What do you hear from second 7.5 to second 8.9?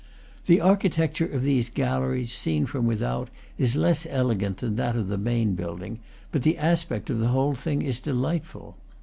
thing is delightful.